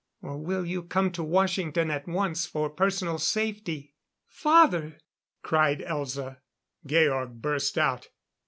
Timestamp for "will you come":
0.39-1.11